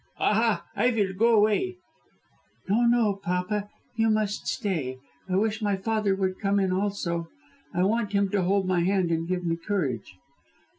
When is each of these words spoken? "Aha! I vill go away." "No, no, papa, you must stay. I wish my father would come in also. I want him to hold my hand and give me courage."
"Aha! 0.17 0.65
I 0.75 0.89
vill 0.89 1.13
go 1.13 1.35
away." 1.35 1.77
"No, 2.67 2.87
no, 2.87 3.13
papa, 3.17 3.69
you 3.95 4.09
must 4.09 4.47
stay. 4.47 4.97
I 5.29 5.35
wish 5.35 5.61
my 5.61 5.75
father 5.77 6.15
would 6.15 6.39
come 6.39 6.59
in 6.59 6.71
also. 6.73 7.29
I 7.71 7.83
want 7.83 8.11
him 8.13 8.27
to 8.29 8.41
hold 8.41 8.65
my 8.65 8.79
hand 8.79 9.11
and 9.11 9.27
give 9.27 9.45
me 9.45 9.57
courage." 9.57 10.15